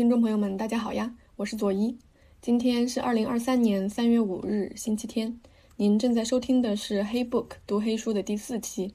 [0.00, 1.94] 听众朋友们，大家好呀，我是左一。
[2.40, 5.38] 今天是二零二三年三月五日，星期天。
[5.76, 8.94] 您正在收听的是《黑 book》读黑书的第四期。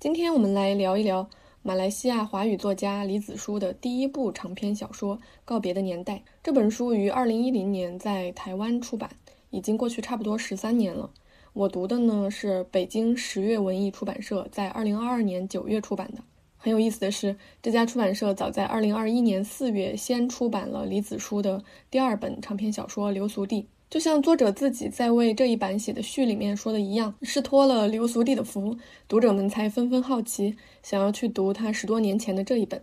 [0.00, 1.30] 今天我们来聊一聊
[1.62, 6.16] 马来西亚华语作家李子书的第一部长篇小说《告别的年代》。
[6.42, 9.08] 这本书于二零一零年在台湾出版，
[9.50, 11.08] 已经过去差不多十三年了。
[11.52, 16.24] 我读的呢是北京十月文艺出版社在二零二二年九月出版的。
[16.64, 23.60] 很有意思的是，这家出版社早在二零二一年四月先出版了李子书的第二本长篇小说《流俗地》。
[23.90, 32.80] 就像作者自己在为这一版写的序里面说的一样，是托了《流俗地》的福，读者们才纷纷好奇，想要去读他十多年前的这一本。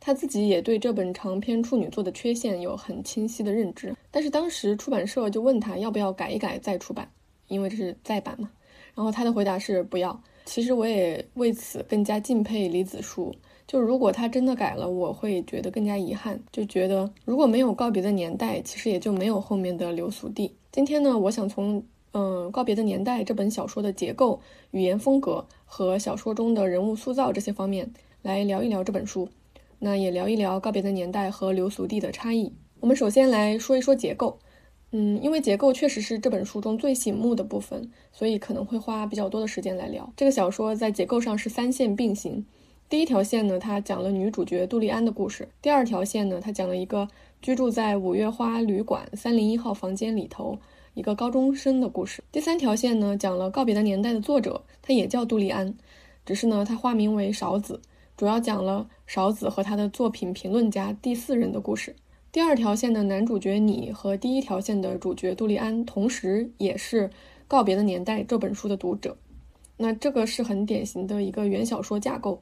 [0.00, 7.10] 他自己也对这本长篇处女作的缺陷有很清晰的认知，但是当时出版社就问他要不要改一改再出版，
[7.48, 8.50] 因为这是再版嘛。
[8.94, 10.22] 然后他的回答是不要。
[10.50, 13.32] 其实我也为此更加敬佩李子书。
[13.68, 16.40] 就如果他真的改了，我会觉得更加遗憾。
[16.50, 20.52] 就觉得如果没有告别的年代，其实也就没有后面的流俗地。
[20.72, 21.80] 今天呢，我想从
[22.14, 24.40] 嗯告别的年代这本小说的结构、
[24.72, 27.88] 语言风格和小说中的人物塑造这些方面
[28.22, 29.28] 来聊一聊这本书。
[29.78, 32.52] 那也聊一聊告别的年代和流俗地的差异。
[32.80, 34.40] 我们首先来说一说结构。
[34.92, 40.74] 嗯，因为结构确实是这本书中最醒目的部分，所以可能会花比较多的时间来聊这个小说。
[40.74, 42.44] 在结构上是三线并行。
[42.88, 47.08] 第一条线呢，它讲了女主角杜丽安的故事；第二条线呢，它讲了一个
[47.40, 50.58] 居住在五月花旅馆三零一号房间里头
[50.94, 55.72] 一个高中生的故事；第三条线呢，讲了告别的年代的作者，他也叫杜丽安，
[56.26, 57.80] 只是呢，他化名为勺子，
[58.16, 61.94] 主要讲了勺子和他的作品评论家第四人的故事。
[62.32, 67.08] 第二条线的男主角你和第一条线的主角杜丽安，同时也是
[67.48, 69.16] 《告别的年代》这本书的读者。
[69.76, 72.40] 那这个是很典型的一个原小说架构。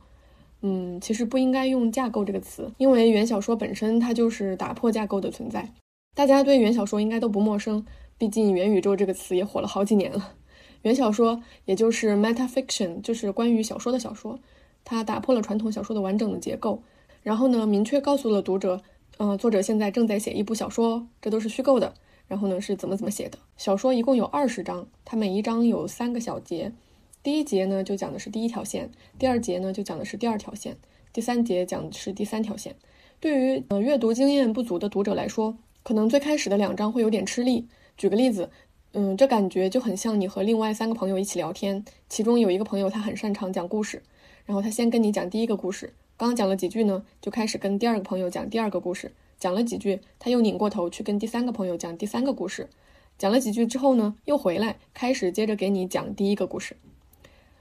[0.60, 5.72] 嗯，其实不应该用架构这个词，因为原小说本身它就是打破架构的存在。
[6.14, 7.86] 大家对原小说应该都不陌生，
[8.18, 10.34] 毕竟元宇宙这个词也火了好几年了。
[10.82, 14.38] 原小说也就是 metafiction，就是关于小说的小说，
[14.84, 16.82] 它打破了传统小说的完整的结构，
[17.22, 18.82] 然后呢，明确告诉了读者。
[19.18, 21.92] 嗯，作者现在正在写一部小说，这都是虚构的。
[22.28, 23.36] 然后呢，是怎么怎么写的？
[23.56, 26.72] 小说一共有二十章，它每一章有三个小节。
[27.20, 28.86] 第一节呢，就讲的是第一条线；
[29.18, 30.74] 第二节呢，就讲的是第二条线；
[31.12, 32.76] 第三节讲的是第三条线。
[33.18, 37.66] 对于呃阅读经验不足的读者来说，可能最开始的两章会有点吃力。
[37.96, 38.50] 举个例子，
[38.92, 44.00] 嗯，这感觉就很像你和另外三个朋友一起聊天，其中有一个朋友他很擅长讲故事，
[44.46, 45.92] 然后他先跟你讲第一个故事。
[46.18, 49.12] 刚刚讲了几句呢，就开始跟第二个朋友讲第二个故事。
[49.38, 52.68] 讲了几句，他又拧过头去跟第三个朋友讲第三个故事。
[53.16, 56.76] 讲了几句之后呢，又回来开始接着给你讲第一个故事。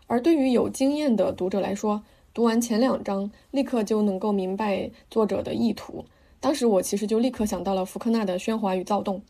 [0.08, 2.02] 而对于有经验的读者来说，
[2.34, 6.06] 读完前两章，立刻就能够明白作者的意图。
[6.40, 9.22] 当时我其实就立刻想到了福克纳的《喧哗与躁动》，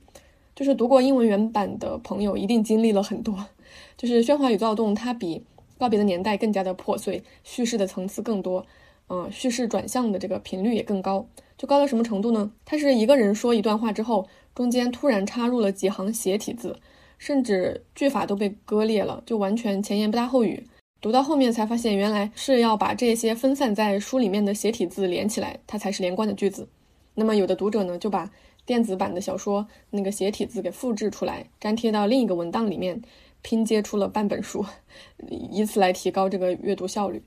[0.55, 3.47] 就是读过英文原版的朋友一定经历了很多。
[3.97, 5.39] 就是《喧哗与躁动》，它比
[5.77, 8.65] 《告别的年代》更加的破碎，叙事的层次更多。
[9.09, 11.25] 嗯，叙事转向的这个频率也更高，
[11.57, 12.51] 就高到什么程度呢？
[12.65, 16.77] 他是一个人说一段话之后，中间突然插入了几行斜体字，
[17.17, 20.67] 甚至句法都被割裂了，就完全前言不搭后语。
[20.99, 26.67] 读到后面才发现，原来是要把这些分散在书里面的斜体字连起来，它才是连贯的句子。
[27.15, 28.29] 那么有的读者呢，就把
[28.65, 33.01] 电子版的小说那个斜体字给复制出来，粘贴到另一个文档里面，
[33.41, 34.65] 拼接出了半本书，
[35.29, 37.23] 以此来提高这个阅读效率。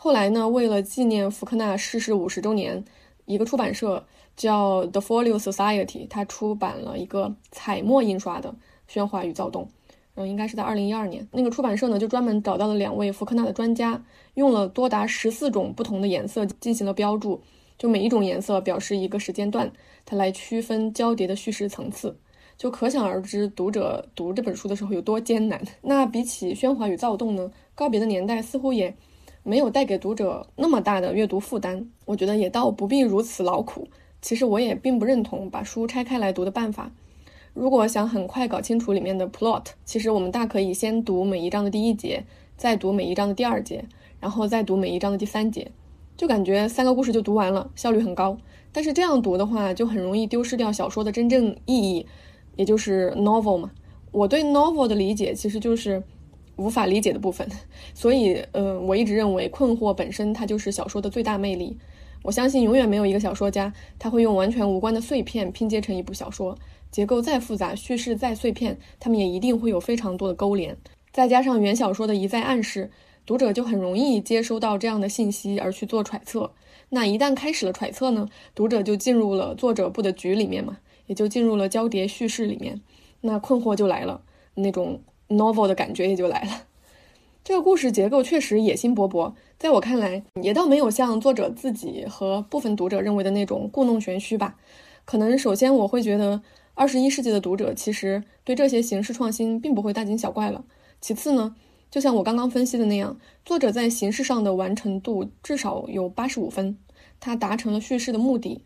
[0.00, 2.84] 后来呢，为了纪念福克纳逝世五十周年，
[3.24, 8.48] 一个出版社叫 The Folio Society，它出版了一个彩墨印刷的
[8.88, 9.64] 《喧哗与躁动》。
[10.14, 11.26] 嗯，应该是在二零一二年。
[11.32, 14.00] 那个出版社呢，就专门找到了两位福克纳的专家，
[14.34, 17.42] 用了多达十四种不同的颜色进行了标注，
[17.76, 19.68] 就每一种颜色表示一个时间段，
[20.06, 22.16] 它来区分交叠的叙事层次。
[22.56, 25.60] 就可想而知，读者读这本书的时候有多艰难。
[25.82, 28.96] 那比起《喧哗与躁动》呢，《告别的年代》似乎也。
[29.42, 33.88] 没有带给读者那么大的阅读负担，我觉得也倒不必如此劳苦。
[34.20, 36.90] 其实我也并不认同把书拆开来读的办法。
[37.54, 42.24] 如果想很快搞清楚里面的 plot，其实我们大可以先读每一章的第一节，
[42.56, 43.84] 再读每一章的第二节，
[44.20, 45.70] 然后再读每一章的第三节，
[46.16, 48.36] 就感觉三个故事就读完了，效率很高。
[48.72, 52.06] 但是这样读的话，就很容易丢失掉小说的真正意义，
[52.56, 53.70] 也就是 novel 嘛。
[54.10, 56.02] 我对 novel 的理解其实就是。
[56.58, 57.48] 无法理解的部分，
[57.94, 61.78] 所以，嗯，我一直认为困惑本身它就是小说的最大魅力。
[62.22, 66.58] 我相信永远没有一个小说家他会用完全无关的碎片拼接成一部小说，
[66.90, 70.76] 结构再复杂，叙事再碎片，他们也一定会有非常多的勾连。
[71.12, 72.90] 再加上原小说的一再暗示，
[73.24, 76.52] 读者就很容易接收到这样的信息而去做揣测。
[76.90, 82.80] 那一旦开始了揣测呢，读者就进入了作者布的局里面嘛，也就进入了交叠叙事里面，
[83.20, 84.22] 那困惑就来了，
[84.54, 86.64] 那种 novel 的感觉也就来了。
[87.44, 94.56] 这个故事结构确实野心勃勃，在我看来，也倒没有像作者自己和部分读者认为的那种故弄玄虚吧。
[95.06, 96.42] 可能首先我会觉得，
[96.74, 100.62] 二十一世纪的读者其实对这些形式创新并不会大惊小怪了。
[101.00, 101.56] 其次呢，
[101.90, 106.76] 就像我刚刚分析的那样，作者在形式上的完成度至少有八十五分，
[107.18, 108.62] 他达成了叙事的目的。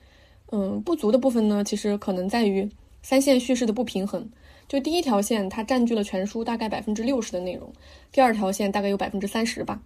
[0.50, 2.68] 嗯，不足的部分呢，其实可能在于
[3.02, 4.28] 三线叙事的不平衡。
[4.68, 7.68] 就第一条线，它占据了全书大概百分之六十的内容；
[8.10, 9.82] 第二条线大概有百分之三十吧。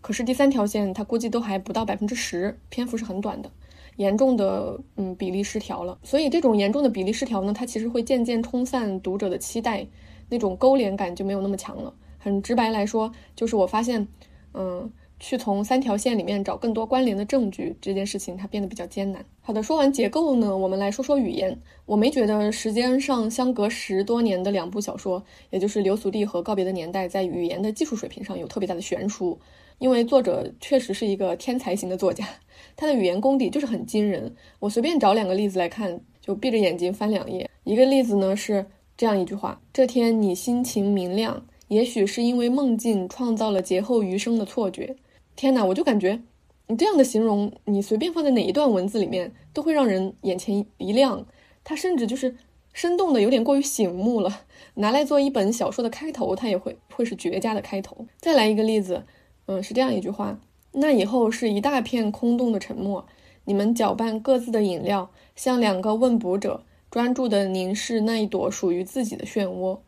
[0.00, 3.50] 可是第三条线，它估计都还不到百分之十，篇幅是很短的，
[3.96, 5.98] 严重的嗯比例失调了。
[6.02, 9.86] 所以这种严重的比例失调呢，它其实会渐渐冲散读者的期待，
[10.28, 11.92] 那种勾连感就没有那么强了。
[12.18, 14.06] 很直白来说，就是我发现，
[14.54, 14.90] 嗯。
[15.20, 19.24] 去从三条线里面找更多关联的证据，这件事情它变得比较艰难。
[19.40, 21.58] 好的，说完结构呢，我们来说说语言。
[21.86, 29.38] 我没觉得时间上相隔十多年的两部小说，也就是《流苏地》和《告别的年代》，在语言的技术水平上有特别大的悬殊。
[29.78, 32.28] 因为作者确实是一个天才型的作家，
[32.76, 34.34] 他的语言功底就是很惊人。
[34.58, 37.48] 我随便找两个例子来看，就闭着眼睛翻两页。
[37.64, 38.66] 一个例子呢是
[38.96, 44.96] 这样一句话：这天你心情明亮，也许是因为梦境创造了劫后余生的错觉。
[45.38, 46.20] 天哪，我就感觉
[46.66, 51.24] 你这样的形容，你随便放在哪一段文字里面，都会让人眼前一亮。
[51.62, 52.36] 它甚至就是
[52.72, 54.40] 生动的有点过于醒目了，
[54.74, 58.08] 拿来做一本小说的开头，它也会会是绝佳的开头。
[58.18, 59.04] 再来一个例子，
[59.46, 60.40] 嗯，是这样一句话：
[60.72, 63.06] 那以后是一大片空洞的沉默，
[63.44, 69.78] 你们搅拌各自的饮料，像两个问卜者，专注地凝视那一朵属于自己的漩涡。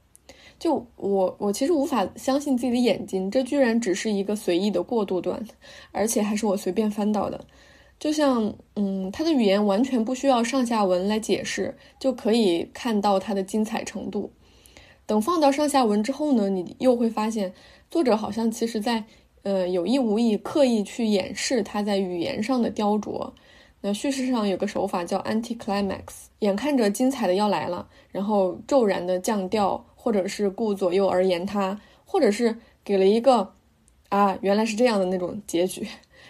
[0.60, 5.42] 就我，我其实无法相信自己的眼睛，这居然只是一个随意的过渡段，
[5.90, 7.40] 而且还是我随便翻到的。
[7.98, 14.30] 就像，嗯，他的语言完全不需要上下文来解释，就可以看到它的精彩程度。
[15.06, 17.52] 等放到上下文之后呢，你又会发现，
[17.90, 19.04] 作者好像其实在，
[19.42, 23.32] 呃，有意无意刻意去掩饰他在语言上的雕琢。
[23.80, 26.02] 那叙事上有个手法叫 anti-climax，
[26.40, 29.82] 眼看着精彩的要来了，然后骤然的降调。
[30.02, 33.52] 或者是顾左右而言他，或者是给了一个
[34.08, 35.86] 啊，原来是这样的那种结局。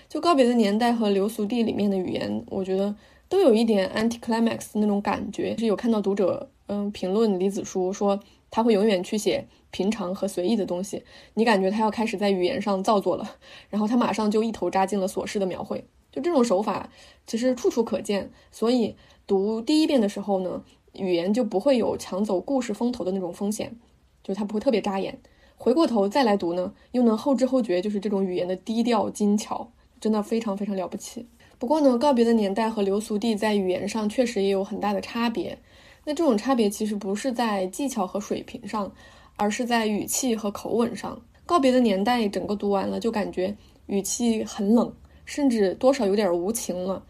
[0.08, 2.92] 就告别的年代和流俗地里面的语言，我觉得
[3.28, 5.56] 都有一点 anti-climax 那种感觉。
[5.56, 8.18] 是有看到读者嗯评论李子书说
[8.50, 13.36] 他会永远去写平常和随意的东西，你感觉他要开始在语言上造作了，
[13.68, 15.84] 然后他马上就一头扎进了琐事的描绘。
[16.10, 16.90] 就这种手法
[17.24, 18.96] 其实处处可见，所以
[19.28, 20.64] 读第一遍的时候呢。
[20.94, 23.74] 语言就不会有抢走故事风头的那种风险，
[24.22, 25.18] 就它不会特别扎眼。
[25.56, 29.70] 回过头再来读呢，又能后知后觉，就是这种语言的低调精巧，
[30.00, 31.26] 真的非常非常了不起。
[31.58, 35.58] 不过呢，告别的年代和流俗地在语言上确实也有很大的差别。
[36.06, 38.90] 那这种差别其实不是在技巧和水平上，
[39.36, 41.20] 而是在语气和口吻上。
[41.44, 43.54] 告别的年代整个读完了，就感觉
[43.86, 44.90] 语气很冷，
[45.26, 47.04] 甚至多少有点无情了。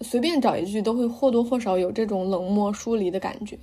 [0.00, 3.58] 随便找一句都会或多或少有这种冷漠疏离的感觉，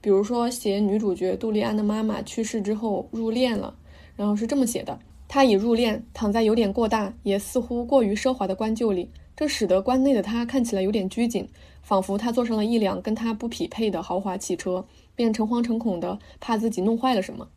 [0.00, 3.74] 比如说写女主角杜丽安的妈妈去世之后入殓了，
[4.16, 4.98] 然后是这么写的：
[5.28, 11.48] 她已入殓，躺在有点过大也似乎过于奢华的棺柩里，这使得棺内的她看起来有点拘谨，
[11.82, 14.84] 仿佛她坐上了一辆跟她不匹配的豪华汽车，
[15.14, 17.48] 便诚惶诚恐的怕自己弄坏了什么。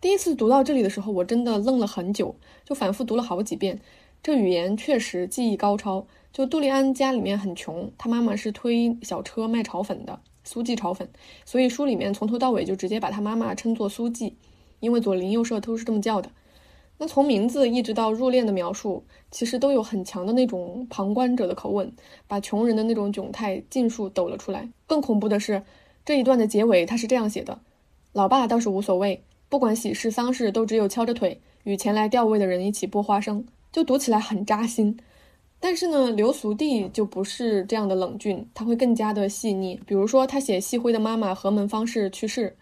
[0.00, 3.80] 第一次读到这里的时候，我真的愣了很久，就反复读了好几遍。
[4.22, 6.06] 这语言确实技艺高超。
[6.34, 11.08] 就杜丽安家里面很穷，她妈妈是推小车卖炒粉的，苏记炒粉，
[11.44, 14.34] 所以书里面从头到尾就直接把她妈妈称作苏记，
[14.80, 16.28] 因为左邻右舍都是这么叫的。
[16.98, 21.92] 那从名字一直到入殓的描述，其实都有很强的那种旁观者的口吻，
[22.26, 24.68] 把穷人的那种窘态尽数抖了出来。
[24.88, 25.62] 更恐怖的是，
[26.04, 27.60] 这一段的结尾他是这样写的：
[28.12, 34.98] 老爸倒是无所谓，不管喜事丧事，都只有敲着腿与前来吊位的人一起剥花生，就读起来很扎心。
[35.66, 39.80] 但是呢，刘俗娣就不是这样的冷峻，他会更加的细腻。
[39.86, 42.54] 比如说，他写细辉的妈妈何门方氏去世，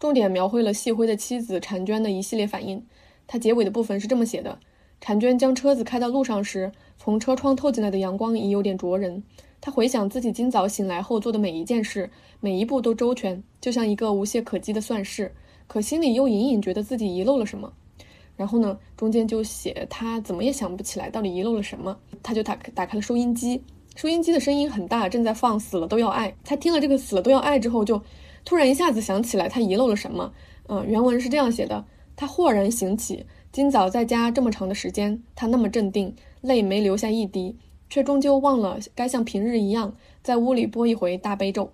[0.00, 2.82] 重点描绘了细辉的妻子婵娟的一系列反应。
[3.26, 4.58] 他结尾的部分是这么写的：
[5.02, 9.22] 婵娟将车子开到路上时，从车窗透进来的阳光已有点灼人。
[9.60, 12.08] 他回想自己今早醒来后做的每一件事，
[12.40, 15.30] 每一步都周全，就像一个无懈可击的算式，
[15.66, 17.74] 可心里又隐隐觉得自己遗漏了什么。
[18.36, 23.60] 然后呢，中间就写他怎么也想不起来到底遗漏了什么，他就打打开了收音机，
[23.94, 26.30] 收音机的声音很大，正在放《死了都要爱》。
[26.44, 28.00] 他听了这个《死了都要爱》之后，就
[28.44, 30.32] 突然一下子想起来他遗漏了什么。
[30.68, 37.56] 嗯，原文是这样写的：他豁然醒起，今早在家这么长的时间，他那么镇定，泪没流下一滴。
[37.88, 41.70] 却终究忘了该像平日一样在屋里播一回大悲咒。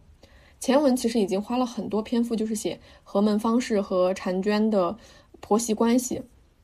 [0.60, 4.94] 前文其实已经花了很多篇幅，就是写何门方氏和婵娟的
[5.40, 6.20] 婆媳关系，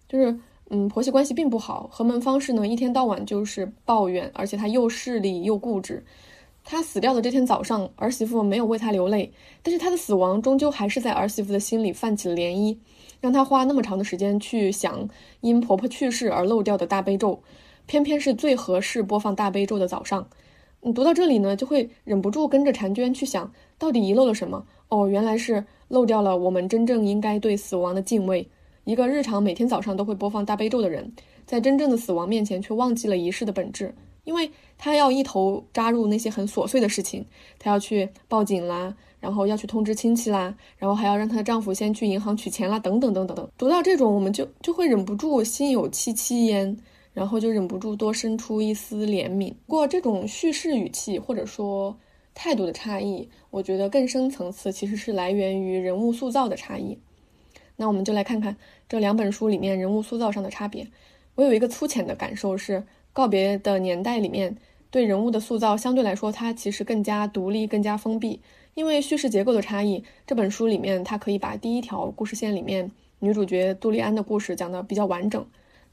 [0.08, 0.36] 就是
[0.70, 1.88] 嗯，婆媳关系并不好。
[1.90, 6.02] 何门方氏呢，一天到晚就是抱怨，而且她又势利又固执。
[6.64, 12.76] 她死掉的这天早上，儿媳妇没有为她流泪，但是她的死亡终究还是在儿媳妇的心里泛起了涟漪，
[13.20, 15.08] 让她花那么长的时间去想
[15.40, 17.42] 因婆婆去世而漏掉的大悲咒，
[17.86, 20.28] 偏偏是最合适播放大悲咒的早上。
[20.82, 24.66] 你读到这里呢，就会忍不住跟着婵娟去想，到底遗漏了什么？
[24.90, 28.46] 哦，原来是漏掉了我们真正应该对死亡的敬畏。
[28.88, 31.12] 一个日常每天早上都会播放大悲咒的人，
[31.44, 33.94] 在真正的死亡面前却忘记了仪式的本质。
[34.24, 37.22] 因为她要一头扎入那些很琐碎的事情，
[37.58, 43.46] 她要去报警啦，然后要去通知亲戚啦，然后还要让她的丈夫先去银行取钱啦，等等等等等。
[43.58, 46.74] 读到这种，我们就就会忍不住心有戚戚焉，
[47.12, 49.52] 然后就忍不住多生出一丝怜悯。
[49.66, 51.94] 不过，这种叙事语气或者说
[52.34, 56.96] 态度的差异，我觉得更深层次其实是来源于人物塑造的差异。
[57.80, 58.56] 那我们就来看看
[58.88, 60.86] 这两本书里面人物塑造上的差别。
[61.34, 62.82] 我有一个粗浅的感受是。
[63.10, 64.56] 告别的年代里面，
[64.92, 68.40] 对人物的塑造相对来说，它其实更加独立、更加封闭。
[68.74, 75.44] 因为叙事结构的差异，这本书里面它可以把第一条故事线里面女主角杜丽安的故事讲得比较完整。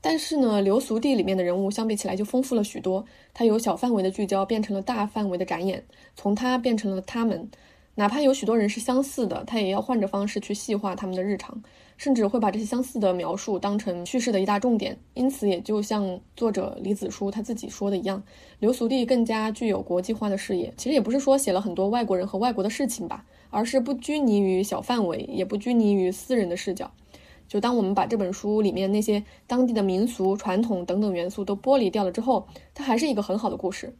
[0.02, 5.84] 但是呢，流俗地里面的人物相比起来就丰富了许多，它由小范围的聚焦变成了大范围的展演，
[6.16, 7.50] 从他变成了他们。
[7.96, 11.60] 哪怕有许多人是相似的，他也要换着方式去细化他们的日常。
[11.98, 18.22] 甚至会把这些相似的描述当成叙事的一大重点，因此也就像作者李子书他自己说的一样，
[18.60, 20.74] 流俗地更加具有国际化的视野。
[20.78, 26.92] 其实也不是说写了很多外国人和外国的事情吧，而是不拘泥于小范围，也不拘泥于私人的视角。
[27.48, 33.96] 就当我们把这本书里面那些当地的民俗传统等等元素都剥离掉了之后，它还是一个很好的故事。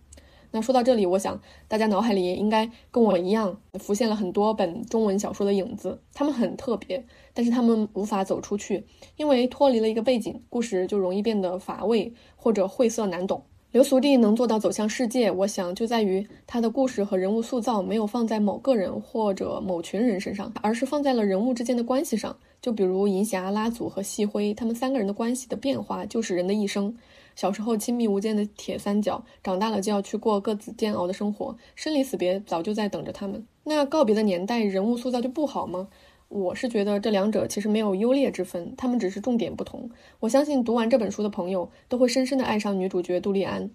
[0.56, 8.86] 那说到这里，我想大家脑海里应该跟我一样浮现了很多本中文小说的影子，他们很特别，但是他们无法走出去，
[9.18, 13.44] 因为脱离了一个背景，故事就容易变得乏味或者晦涩难懂。
[13.74, 22.34] 流俗地能做到走向世界，我想就在于他的故事和人物塑造没有放在某个人或者某群人身上，而是放在了人物之间的关系上。
[22.62, 26.96] 就比如银霞、拉祖和细辉，他们三个人的关系的变化，就是人的一生。
[27.36, 33.46] 小时候亲密无间的铁三角，长大了就要去过各自煎熬的生活，生离死别早就在等着他们。
[33.64, 35.90] 那告别的年代，人物塑造就不好吗？
[36.28, 39.90] 我是觉得这两者其实没有优劣之分，他们只是重点不同。
[40.22, 43.70] 我相信读完这本书的朋友都会深深的爱上女主角杜丽安。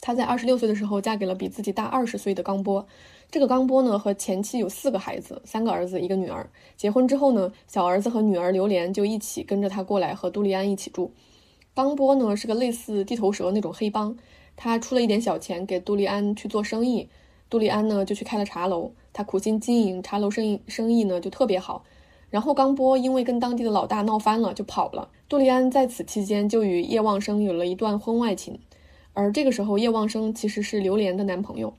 [0.00, 2.86] 她在二十六岁的时候嫁给了比自己大二十岁的刚波。
[3.30, 6.48] 这个刚波呢和前妻有四个孩子，三个儿子一个女儿。
[6.76, 11.12] 结婚之后呢，小儿子和女儿榴莲就一起跟着他过来和杜丽安一起住。
[11.78, 14.16] 冈波呢是个类似地头蛇那种黑帮，
[14.56, 17.08] 他出了一点小钱给杜丽安去做生意，
[17.48, 21.84] 杜丽安呢就去开了茶楼，他苦心经营茶楼生意，生意呢就特别好。
[22.30, 25.08] 然后冈波因为跟当地的老大闹翻了，就跑了。
[25.28, 28.58] 杜丽安在此期间就与叶望生有了一段婚外情，
[29.12, 31.72] 而这个时候叶望生其实是刘莲的男朋友。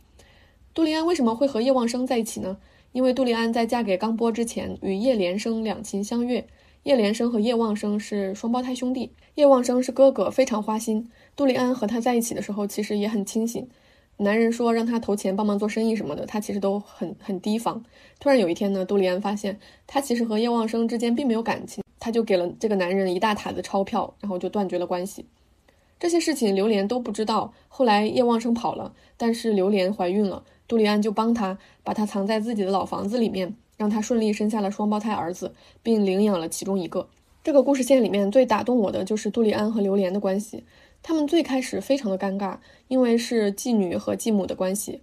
[0.74, 2.56] 杜丽安为什么会和叶望生在一起呢？
[2.94, 6.48] 因为杜丽安在嫁给冈波之前与叶连生两情相悦。
[6.84, 11.10] 叶连生和叶望生是双胞胎兄弟，叶望生是哥哥，非常花心。
[11.36, 13.68] 杜丽安和他在一起的时候，其实也很清醒。
[14.18, 17.84] 男人说让他投钱帮忙做生意什么的，他其实都很很提防。
[18.20, 25.26] 突然有一天呢，杜丽安发现他其实和叶望生之间并没有感情，他就给了这个男人一大沓子钞票，然后就断绝了关系。
[26.00, 27.54] 这些事情榴莲都不知道。
[27.68, 33.56] 后来叶望生跑了，但是榴莲怀孕了，杜丽安就帮他把他藏在自己的老房子里面。
[33.80, 37.08] 让他顺利生下了双胞胎儿子，并领养了其中一个。
[37.42, 40.66] 这个故事线里面最打动我的就是杜丽安和榴莲的关系。
[41.02, 42.58] 他们最开始非常的尴尬，
[42.90, 45.00] 因为是继女和继母的关系。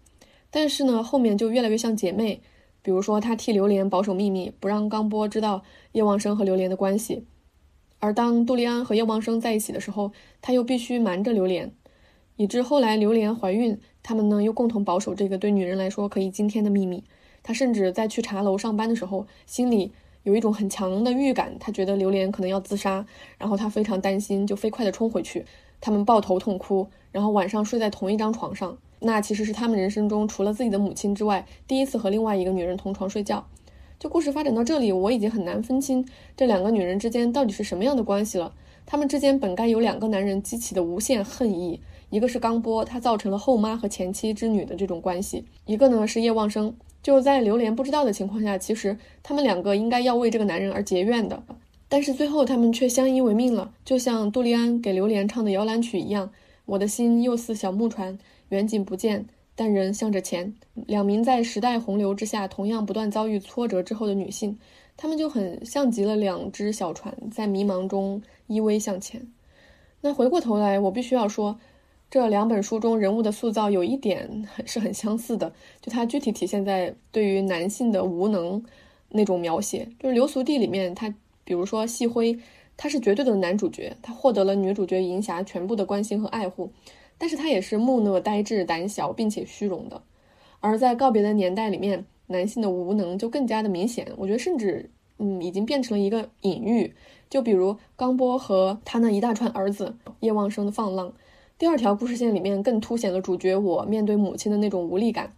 [0.51, 2.39] 但是呢，后面就越来越像姐妹。
[2.83, 7.25] 比如说，她替榴莲保守秘密，不让刚波知道叶望生和榴莲的关系。
[7.99, 11.73] 而当杜丽安和叶望生在一起的时候，她又必须瞒着榴莲，
[12.37, 17.03] 以致后来榴莲怀孕，他们呢又共同保守这个对女人来说可以惊天的秘密。
[17.47, 19.93] 他甚至在去茶楼上班的时候，心里
[20.25, 23.07] 有一种很强的预感，他觉得榴莲可能要自杀，
[23.39, 25.45] 然后他非常担心，就飞快地冲回去。
[25.81, 28.77] 他们抱头痛哭，然后晚上睡在同一张床上。
[28.99, 33.47] 那其实是他们人生中除了自己的母亲之外，第一次和另外一个女人同床睡觉。
[34.01, 36.05] 就故事发展到这里，我已经很难分清
[36.37, 38.53] 这两个女人之间到底是什么样的关系了。
[38.85, 46.75] 他们之间本该有两个男人激起的无限恨意，一个是刚波，他造成了后妈和前妻之女的这种关系；一个呢是叶望生。
[47.07, 51.41] 就在榴莲不知道的情况下，其实他们两个应该要为这个男人而结怨的，
[51.89, 56.29] 但是最后他们却相依为命了，就像杜丽安给榴莲唱的摇篮曲一样，
[56.65, 60.53] 我的心又似小木船，远景不见，但人向着前。
[60.75, 64.59] 两名在时代洪流之下同样不断遭遇挫折之后的女性，
[64.97, 69.25] 她们就很像极了两只小船，在迷茫中依偎向前。
[70.01, 71.57] 那回过头来，我必须要说，
[72.17, 78.65] 这两本书中人物的塑造有一点是很相似的，就它具体体现在对于男性的无能
[79.11, 79.87] 那种描写。
[80.01, 82.39] 就是《流俗地》里面，他比如说细辉。
[82.79, 86.71] 他是绝对的男主角，他获得了女主角银霞全部的关心和爱护，
[87.19, 90.03] 但是他也是木讷、呆滞、胆小，并且虚荣的。
[90.61, 96.95] 而在告别的年代里面，男性的无能就更加的明显，我觉得甚至嗯已经变成了一个隐喻。
[97.29, 101.13] 就比如刚波和他那一大串儿子叶望生的放浪，
[101.59, 105.33] 第二条故事线里面更凸显了主角我面对母亲的那种无力感。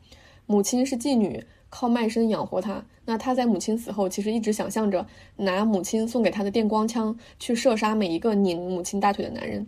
[0.46, 1.44] 母亲是妓女。
[1.70, 5.06] 靠卖身养活他，那他在母亲死后，其实一直想象着
[5.36, 9.66] 拿母亲送给他的电光枪去射杀每一个拧母亲大腿的男人，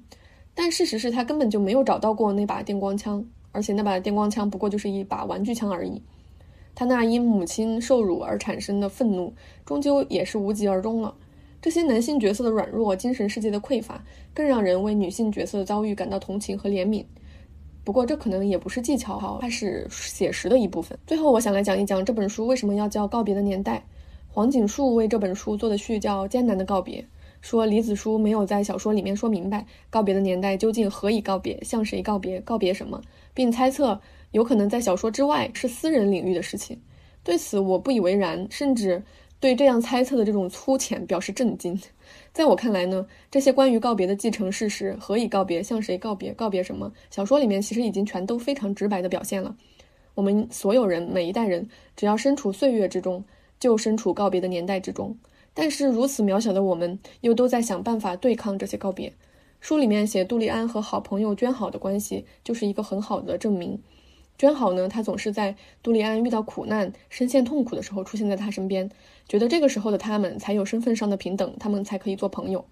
[0.54, 6.00] 但事实是他根本就没有找到过那把电光枪，而且那把电光枪不过就是一把玩具枪而已。
[6.74, 9.34] 他那因母亲受辱而产生的愤怒，
[9.66, 11.14] 终究也是无疾而终了。
[11.60, 14.02] 这些男性角色的软弱、精神世界的匮乏，
[14.32, 17.04] 更让人为女性角色的遭遇感到同情和怜悯。
[17.84, 20.98] 不过这可能也不是技巧哈，它是写实的一部分。
[21.06, 23.78] 最后，我想来讲一讲这本书为什么要叫《告别的年代》。
[24.28, 27.02] 黄锦树为这本书做的序叫《艰难的告别》，
[27.40, 33.00] 说李子书没有在小说里面说明白告别的年代究竟何以告别，向谁告别，告别什么，
[33.34, 34.00] 并猜测
[34.30, 36.80] 有可能在小说之外是私人领域的事情。
[37.24, 39.02] 对此我不以为然，甚至
[39.40, 41.80] 对这样猜测的这种粗浅表示震惊。
[42.32, 49.56] 在我看来呢，这些关于告别的既成事实，何以告别，向谁告别，告别什么，小说里面其实已经全都非常直白的表现了。
[50.14, 53.24] 我们所有人，每一代人，只要身处岁月之中，
[53.58, 55.16] 就身处告别的年代之中。
[55.54, 59.12] 但是如此渺小的我们，又都在想办法对抗这些告别。
[59.60, 63.80] 书里面写杜丽安和好朋友娟好的关系，就是一个很好的证明。
[64.40, 68.90] 娟好呢，她总是在杜丽安遇到苦难、深陷痛苦的时候出现在她身边，
[69.28, 72.64] 觉得这个时候的他们才有身份上的平等，他们才可以做朋友。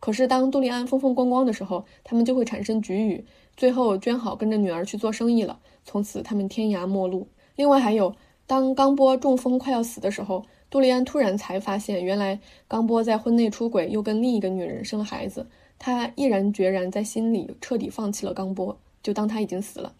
[0.00, 3.22] 可是当杜丽安风风光光的时候，他们就会产生局龉。
[3.54, 7.28] 最后，娟好跟着女儿去做生意了，从此他们天涯陌路。
[7.54, 8.14] 另外还有，
[8.46, 15.46] 当刚波中风快要死的时候，杜丽安突然才发现，原来刚波在婚内出轨，又跟另一个女人生了孩子。
[15.78, 19.92] 他毅然决然在心里彻底放弃了刚波，就当他已经死了。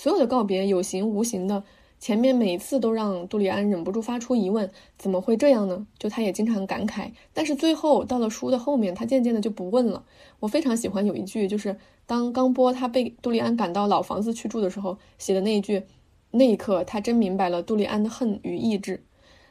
[0.00, 1.62] 所有的告别，有形无形的，
[1.98, 5.86] 前面每一次都让杜丽安忍不住发出疑问：怎么会这样呢？
[5.98, 7.10] 就他也经常感慨。
[7.34, 10.02] 但是最后到了书的后面，他渐渐的就不问了。
[10.38, 15.82] 我非常喜欢有一句，就是当刚波他被杜丽安赶到老房子去住的时候写的那一句：
[16.30, 19.04] 那一刻，他真明白了杜丽安的恨与意志。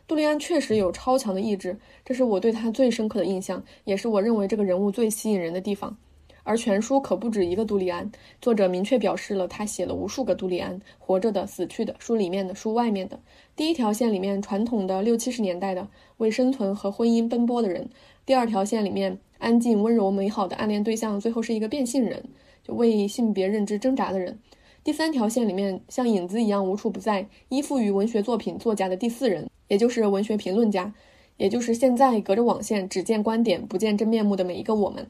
[0.08, 5.96] 杜丽安确实有超强的意志，这是我对他最深刻的印象，也是我认为这个人物最吸引人的地方。
[6.50, 13.20] 而全书可不止一个杜丽安，作者明确表示了他写了无数个杜丽安，活着的、死去的，书里面的、书外面的。
[13.56, 17.88] 第一条线里面传统的六七十年代的为生存和婚姻奔波的人，
[18.26, 22.24] 第二条线里面安静、温柔、美好的暗恋对象，最后是一个变性人，
[22.64, 24.40] 就为性别认知挣扎的人。
[24.84, 30.92] 第三条线里面像影子一样无处不在，依附于文学作品作家的第四人，也就是文学评论家，
[31.38, 35.08] 也就是现在隔着网线只见观点不见真面目的每一个我们。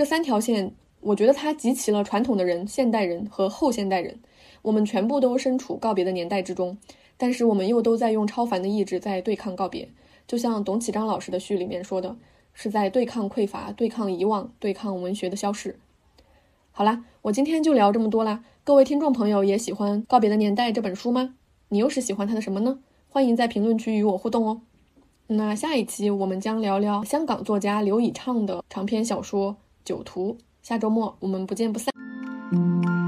[0.00, 4.18] 这三条线，我觉得它集齐了传统的人、现代人和后现代人。
[4.62, 6.78] 我们全部都身处告别的年代之中，
[7.18, 9.90] 但是我们又都在用超凡的意志在对抗告别。
[10.26, 12.16] 就像董启章老师的序里面说的，
[12.54, 15.78] 是在对抗匮乏、对抗遗忘、对抗文学的消逝。
[16.72, 18.42] 好啦，我今天就聊这么多啦。
[18.64, 21.34] 各位听众朋友也喜欢《告别的年代》这本书吗？
[21.68, 22.78] 你又是喜欢它的什么呢？
[23.10, 24.62] 欢迎在评论区与我互动哦。
[25.26, 29.58] 那下一期我们将聊聊香港作家刘以畅的长篇小说。
[29.84, 32.99] 酒图，下周末我们不见不散。